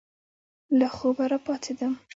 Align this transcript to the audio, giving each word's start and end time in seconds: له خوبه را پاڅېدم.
له 0.79 0.87
خوبه 0.95 1.25
را 1.31 1.39
پاڅېدم. 1.45 1.93